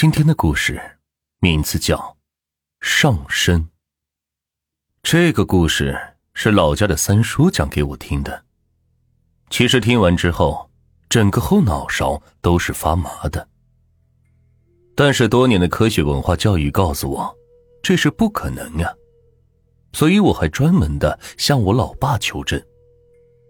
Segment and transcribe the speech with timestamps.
[0.00, 0.80] 今天的故事
[1.40, 1.96] 名字叫
[2.80, 3.62] 《上身》。
[5.02, 5.98] 这个故事
[6.34, 8.44] 是老家的三叔讲给我听的。
[9.50, 10.70] 其实听完之后，
[11.08, 13.48] 整个后脑勺都是发麻的。
[14.94, 17.36] 但是多年的科学文化教育告诉我，
[17.82, 18.94] 这是不可能呀。
[19.92, 22.64] 所以我还专门的向我老爸求证，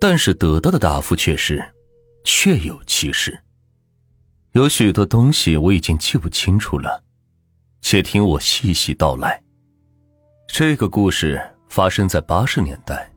[0.01, 1.75] 但是得到的答复却是
[2.25, 3.39] 确有其事。
[4.59, 7.01] 有许多东西我已经记不清楚了，
[7.81, 9.41] 且听我细细道来。
[10.49, 13.09] 这个故事发生在八十年代，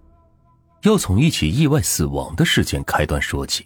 [0.83, 3.65] 要从一起意外死亡的事件开端说起。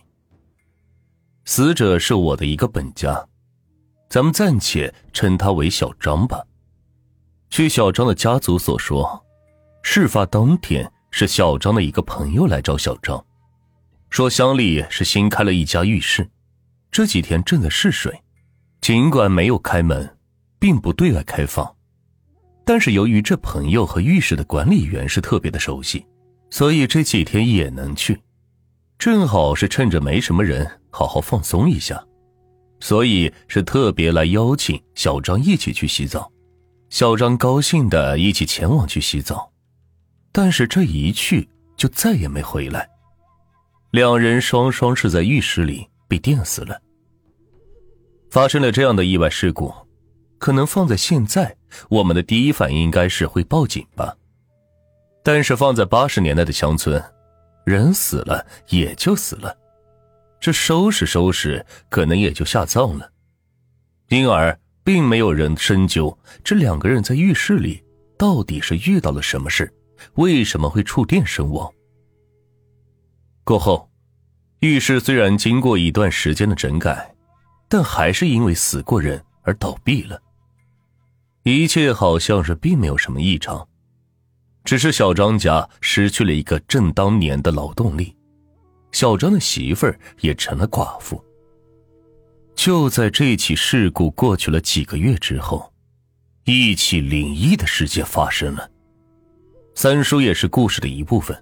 [1.44, 3.28] 死者是我的一个本家，
[4.08, 6.42] 咱们暂且称他为小张吧。
[7.50, 9.22] 据小张的家族所说，
[9.84, 13.22] 事发当天是小张的一个朋友来找小张，
[14.10, 16.26] 说乡里是新开了一家浴室。
[16.96, 18.18] 这几天正在试水，
[18.80, 20.18] 尽管没有开门，
[20.58, 21.76] 并不对外开放，
[22.64, 26.06] 但是由于这朋友和浴室的管理员是特别的熟悉，
[26.50, 28.18] 所以这几天也能去。
[28.98, 32.02] 正好是趁着没什么人，好好放松一下，
[32.80, 36.32] 所以是特别来邀请小张一起去洗澡。
[36.90, 39.52] 小张高兴的一起前往去洗澡，
[40.32, 42.88] 但是这一去就再也没回来，
[43.92, 46.84] 两人双双是在浴室里被电死了。
[48.36, 49.74] 发生了这样的意外事故，
[50.40, 51.56] 可能放在现在，
[51.90, 54.14] 我们的第一反应应该是会报警吧。
[55.24, 57.02] 但是放在八十年代的乡村，
[57.64, 59.58] 人死了也就死了，
[60.38, 63.10] 这收拾收拾可能也就下葬了，
[64.10, 67.82] 因而并没有人深究这两个人在浴室里
[68.18, 69.74] 到底是遇到了什么事，
[70.16, 71.72] 为什么会触电身亡。
[73.46, 73.90] 过后，
[74.60, 77.15] 浴室虽然经过一段时间的整改。
[77.68, 80.22] 但还是因为死过人而倒闭了。
[81.44, 83.68] 一切好像是并没有什么异常，
[84.64, 88.16] 只是小张家失去了一个正当年的劳动力，
[88.92, 91.24] 小张的媳妇儿也成了寡妇。
[92.56, 95.72] 就在这起事故过去了几个月之后，
[96.46, 98.72] 一起灵异的事件发生了。
[99.76, 101.38] 三叔也是故事的一部分。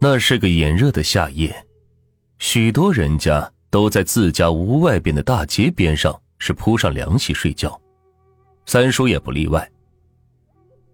[0.00, 1.66] 那是个炎热的夏夜，
[2.38, 3.51] 许多人家。
[3.72, 7.80] 都在自家屋外边的大街边上是铺上凉席睡觉，
[8.66, 9.66] 三叔也不例外。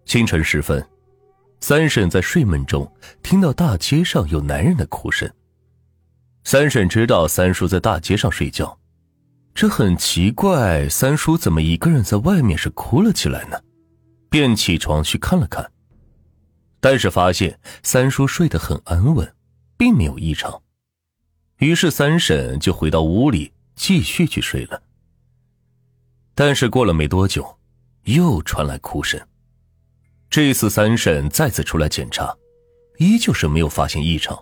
[0.04, 0.82] 清晨时分，
[1.58, 2.88] 三婶在睡梦中
[3.20, 5.28] 听到大街上有男人的哭声。
[6.44, 8.78] 三婶知道三叔在大街上睡觉，
[9.52, 13.60] 这很奇怪，三叔怎么一个人在外面是哭了起来呢？
[14.30, 15.68] 便起床去看了看，
[16.78, 19.34] 但是发现三叔睡得很安稳，
[19.76, 20.62] 并没有异常。
[21.58, 24.82] 于是三婶就回到屋里继续去睡了。
[26.34, 27.58] 但是过了没多久，
[28.04, 29.20] 又传来哭声。
[30.30, 32.36] 这次三婶再次出来检查，
[32.98, 34.38] 依旧是没有发现异常。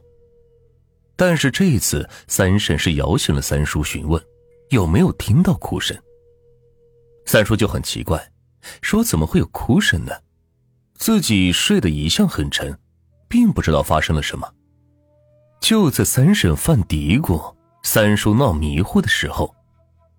[1.14, 4.22] 但是这一次三婶是摇醒了三叔，询问
[4.68, 5.96] 有没有听到哭声。
[7.24, 8.30] 三叔就很奇怪，
[8.82, 10.12] 说怎么会有哭声呢？
[10.94, 12.78] 自己睡得一向很沉，
[13.26, 14.52] 并不知道发生了什么。
[15.68, 19.52] 就在三婶犯嘀咕、三叔闹迷糊的时候，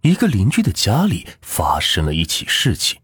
[0.02, 3.00] 一个邻居的家里发生了一起事情。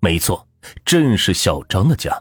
[0.00, 0.46] 没错，
[0.84, 2.14] 正是小张的家。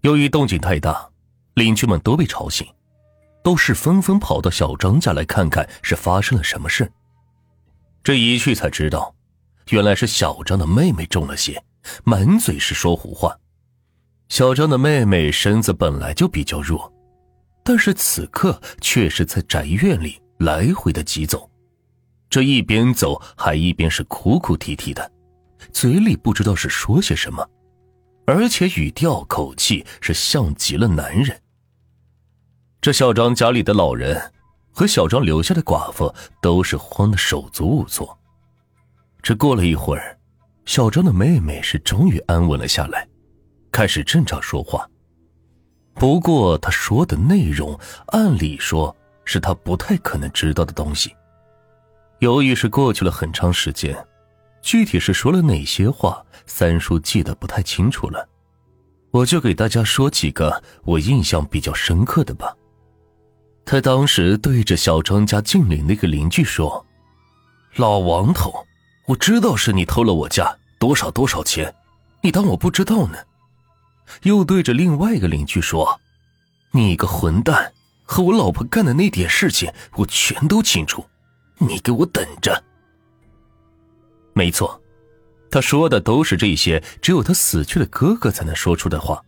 [0.00, 1.08] 由于动静太大，
[1.54, 2.66] 邻居们都被吵醒，
[3.44, 6.90] 都是纷纷跑到小张家来看看是发生了什么事。
[8.02, 9.14] 这一去才知道，
[9.68, 11.62] 原来是小张的妹妹中了邪，
[12.02, 13.38] 满嘴是说胡话。
[14.28, 16.92] 小张的妹妹身子本来就比较弱。
[17.62, 21.48] 但是此刻却是在宅院里来回的疾走，
[22.28, 25.12] 这一边走还一边是哭哭啼啼的，
[25.72, 27.46] 嘴里不知道是说些什么，
[28.26, 31.40] 而且语调口气是像极了男人。
[32.80, 34.32] 这小张家里的老人
[34.72, 38.18] 和小张留下的寡妇都是慌得手足无措。
[39.22, 40.18] 这过了一会儿，
[40.64, 43.06] 小张的妹妹是终于安稳了下来，
[43.70, 44.88] 开始正常说话。
[46.00, 51.14] 不过他说的内容，按理说是他不太可能知道的东西。
[52.20, 53.94] 由于是过去了很长时间，
[54.62, 58.26] 具体是说了哪些话，三叔记得不太清楚了。
[59.10, 62.56] 我就给大家说几个我印象比较深刻的吧。
[63.66, 66.86] 他当时对着小张家近邻那个邻居说
[67.76, 68.50] ：“老王头，
[69.04, 71.74] 我知道是你偷了我家多少多少钱，
[72.22, 73.18] 你当我不知道呢？”
[74.22, 76.00] 又对着另外一个邻居说
[76.72, 77.72] ：“你个混蛋，
[78.04, 81.04] 和我老婆干的那点事情，我全都清楚，
[81.58, 82.62] 你给我等着。”
[84.32, 84.80] 没错，
[85.50, 89.22] 他说的都是这些只有他死去的哥哥才能说出的话，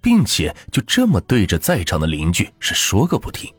[0.00, 3.52] 并且就这么对着在场的邻居是说个不停。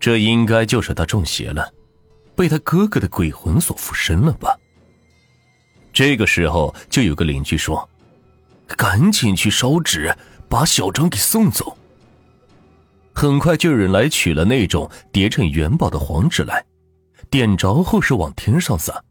[0.00, 1.72] 这应该就是他中邪了，
[2.34, 4.58] 被他哥哥的鬼魂所附身了吧？
[5.92, 7.86] 这个时候，就有个邻居说
[8.68, 10.16] ：“赶紧去烧纸，
[10.48, 11.76] 把小张给送走。”
[13.14, 16.64] 很快就有人来取了那种叠成元宝的黄纸来，
[17.28, 19.02] 点着后是往天上撒。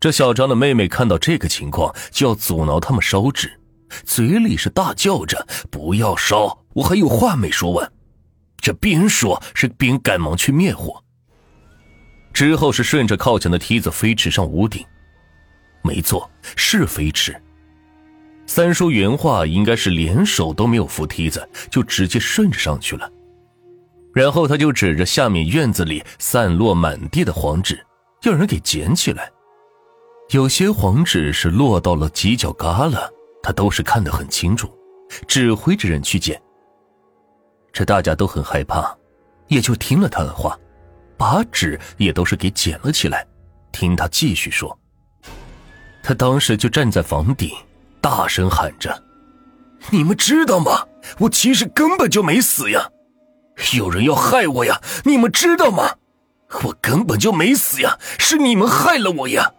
[0.00, 3.60] 这小张的妹妹看到这个情况，就要阻挠他们烧纸，
[4.04, 7.92] 嘴里是大叫着：“不要烧，我还有话没说完。”
[8.60, 11.02] 这边说是边赶忙去灭火。
[12.32, 14.84] 之后是顺着靠墙的梯子飞驰上屋顶，
[15.82, 17.40] 没错，是飞驰。
[18.48, 23.08] 三叔原话应该是连手都没有扶梯子，就直接顺着上去了。
[24.14, 27.78] 然后他就指着下面院子里散落满地的黄纸，
[28.22, 29.30] 要人给捡起来。
[30.30, 33.06] 有些黄纸是落到了犄角旮旯，
[33.42, 34.66] 他都是看得很清楚，
[35.26, 36.40] 指挥着人去捡。
[37.70, 38.96] 这大家都很害怕，
[39.48, 40.58] 也就听了他的话，
[41.18, 43.24] 把纸也都是给捡了起来。
[43.72, 44.76] 听他继续说，
[46.02, 47.50] 他当时就站在房顶，
[48.00, 49.02] 大声喊着
[49.90, 50.86] ：“你们知道吗？
[51.18, 52.90] 我其实根本就没死呀！
[53.76, 54.80] 有人要害我呀！
[55.04, 55.96] 你们知道吗？
[56.64, 57.98] 我根本就没死呀！
[58.18, 59.52] 是你们害了我呀！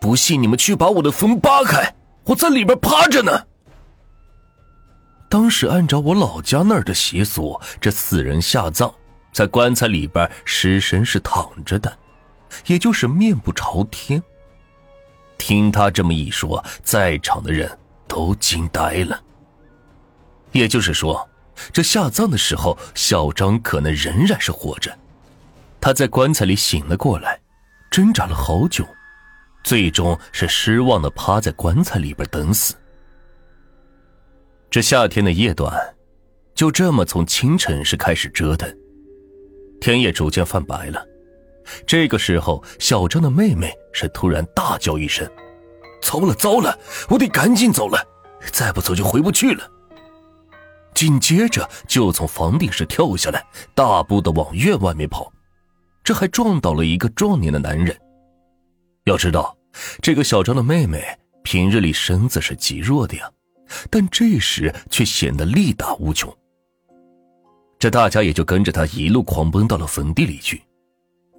[0.00, 1.94] 不信你们去把我的坟扒开，
[2.24, 3.46] 我在里边趴着呢。”
[5.30, 8.92] 当时按照我老家那儿的习俗，这死人下葬
[9.32, 11.98] 在棺材里边，尸身是躺着的，
[12.66, 14.22] 也就是面部朝天。
[15.38, 19.18] 听他这么一说，在场的人都惊呆了。
[20.52, 21.26] 也就是说，
[21.72, 24.96] 这下葬的时候，小张可能仍然是活着。
[25.80, 27.40] 他在棺材里醒了过来，
[27.90, 28.84] 挣扎了好久，
[29.62, 32.74] 最终是失望的趴在棺材里边等死。
[34.68, 35.74] 这夏天的夜短，
[36.54, 38.70] 就这么从清晨是开始折腾，
[39.80, 41.07] 天也逐渐泛白了。
[41.86, 45.28] 这个时候，小张的妹妹是突然大叫一声
[46.02, 46.78] ：“糟了糟了，
[47.08, 48.02] 我得赶紧走了，
[48.52, 49.70] 再不走就回不去了。”
[50.94, 53.44] 紧接着就从房顶上跳下来，
[53.74, 55.32] 大步的往院外面跑，
[56.02, 57.96] 这还撞倒了一个壮年的男人。
[59.04, 59.56] 要知道，
[60.02, 61.04] 这个小张的妹妹
[61.42, 63.30] 平日里身子是极弱的呀。
[63.90, 66.34] 但这时却显得力大无穷。
[67.78, 70.62] 这大家也就跟着他一路狂奔到了坟地里去，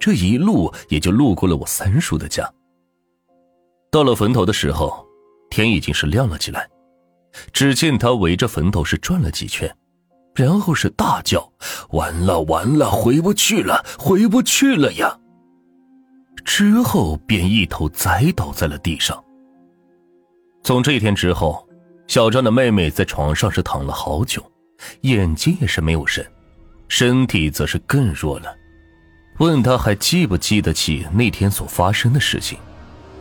[0.00, 2.50] 这一路也就路过了我三叔的家。
[3.92, 5.06] 到了坟头的时候，
[5.50, 6.68] 天已经是亮了起来。
[7.52, 9.72] 只见他围着坟头是转了几圈，
[10.34, 11.52] 然后是大叫
[11.90, 15.16] ：“完了完了，回不去了，回不去了呀！”
[16.44, 19.22] 之后便一头栽倒在了地上。
[20.64, 21.64] 从这一天之后。
[22.06, 24.42] 小张的妹妹在床上是躺了好久，
[25.02, 26.26] 眼睛也是没有神，
[26.88, 28.52] 身体则是更弱了。
[29.40, 32.58] 问他还记不记得起那天所发生的事情，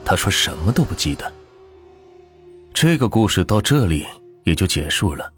[0.04, 1.32] 他说什么都不记得。
[2.74, 4.06] 这个故事到这里
[4.44, 5.32] 也就结束了，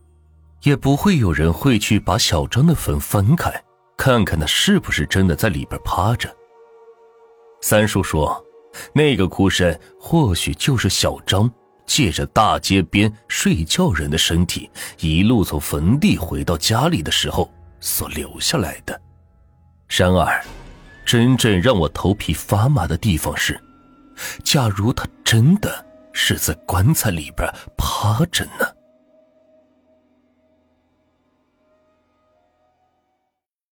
[0.64, 3.54] 也不会有人会去把小张的坟翻开，
[3.96, 6.28] 看看他是不是真的在里边趴着。
[7.62, 8.44] 三叔说，
[8.92, 11.50] 那个哭声或许就是小张。
[11.88, 17.52] 借着大街边睡觉人的身体，一路从坟地回到家里的时候
[17.82, 19.02] 所留下来的。
[19.90, 20.42] 然而，
[21.12, 23.60] 真正让我头皮发麻的地方是，
[24.46, 28.66] 假如他真的是在棺材里边趴着呢？